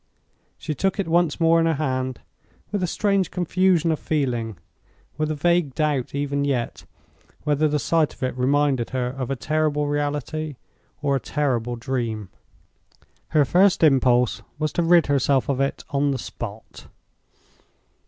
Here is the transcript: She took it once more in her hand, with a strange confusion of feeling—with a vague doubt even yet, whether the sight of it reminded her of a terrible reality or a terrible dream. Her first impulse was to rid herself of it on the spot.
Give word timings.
She 0.57 0.73
took 0.73 0.99
it 0.99 1.07
once 1.07 1.39
more 1.39 1.59
in 1.59 1.67
her 1.67 1.75
hand, 1.75 2.21
with 2.71 2.81
a 2.81 2.87
strange 2.87 3.29
confusion 3.29 3.91
of 3.91 3.99
feeling—with 3.99 5.29
a 5.29 5.35
vague 5.35 5.75
doubt 5.75 6.15
even 6.15 6.43
yet, 6.43 6.85
whether 7.43 7.67
the 7.67 7.77
sight 7.77 8.11
of 8.15 8.23
it 8.23 8.35
reminded 8.35 8.89
her 8.89 9.09
of 9.09 9.29
a 9.29 9.35
terrible 9.35 9.85
reality 9.87 10.55
or 11.03 11.15
a 11.15 11.19
terrible 11.19 11.75
dream. 11.75 12.29
Her 13.27 13.45
first 13.45 13.83
impulse 13.83 14.41
was 14.57 14.73
to 14.73 14.81
rid 14.81 15.05
herself 15.05 15.49
of 15.49 15.61
it 15.61 15.83
on 15.91 16.09
the 16.09 16.17
spot. 16.17 16.87